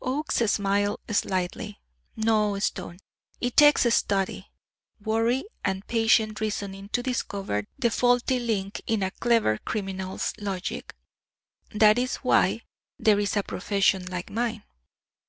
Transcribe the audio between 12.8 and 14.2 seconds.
there is a profession